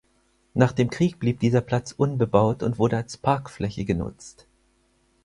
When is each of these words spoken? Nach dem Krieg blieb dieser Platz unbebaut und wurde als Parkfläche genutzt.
Nach 0.55 0.71
dem 0.71 0.89
Krieg 0.89 1.19
blieb 1.19 1.39
dieser 1.41 1.61
Platz 1.61 1.91
unbebaut 1.91 2.63
und 2.63 2.79
wurde 2.79 2.97
als 2.97 3.17
Parkfläche 3.17 3.85
genutzt. 3.85 4.47